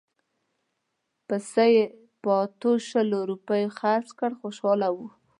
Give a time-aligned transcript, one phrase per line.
[1.27, 1.85] پسه یې
[2.21, 5.07] په اتو شل روپیو خرڅ کړ خوشاله وو.